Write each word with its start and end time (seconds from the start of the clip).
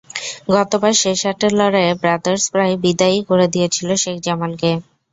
গতবার 0.53 0.93
শেষ 1.01 1.19
আটের 1.31 1.51
লড়াইয়ে 1.59 1.99
ব্রাদার্স 2.01 2.43
প্রায় 2.53 2.75
বিদায়ই 2.83 3.21
করে 3.29 3.45
দিয়েছিল 3.53 3.89
শেখ 4.03 4.17
জামালকে। 4.25 4.71